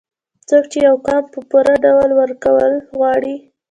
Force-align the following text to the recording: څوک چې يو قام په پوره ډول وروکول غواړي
څوک 0.47 0.63
چې 0.71 0.79
يو 0.87 0.95
قام 1.05 1.23
په 1.33 1.39
پوره 1.49 1.73
ډول 1.85 2.09
وروکول 2.13 2.71
غواړي 2.97 3.35